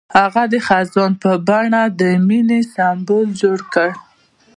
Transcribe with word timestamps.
هغه 0.17 0.43
د 0.51 0.53
خزان 0.67 1.11
په 1.23 1.31
بڼه 1.47 1.83
د 1.99 2.01
مینې 2.27 2.61
سمبول 2.73 3.27
جوړ 3.41 3.59
کړ. 3.73 3.89